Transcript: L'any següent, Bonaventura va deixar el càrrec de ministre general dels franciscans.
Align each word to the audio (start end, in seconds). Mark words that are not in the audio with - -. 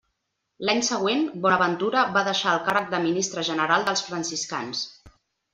L'any 0.69 0.79
següent, 0.87 1.27
Bonaventura 1.43 2.07
va 2.17 2.25
deixar 2.29 2.55
el 2.55 2.63
càrrec 2.71 2.89
de 2.95 3.03
ministre 3.05 3.47
general 3.51 3.89
dels 3.91 4.03
franciscans. 4.11 4.83